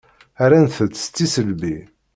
[0.49, 1.75] Rant-tt s tisselbi.